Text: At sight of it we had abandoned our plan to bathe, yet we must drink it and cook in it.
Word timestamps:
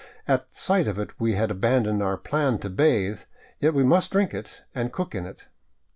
At 0.27 0.51
sight 0.51 0.87
of 0.87 0.97
it 0.97 1.13
we 1.19 1.33
had 1.33 1.51
abandoned 1.51 2.01
our 2.01 2.17
plan 2.17 2.57
to 2.61 2.71
bathe, 2.71 3.21
yet 3.59 3.75
we 3.75 3.83
must 3.83 4.09
drink 4.11 4.33
it 4.33 4.63
and 4.73 4.91
cook 4.91 5.13
in 5.13 5.27
it. 5.27 5.45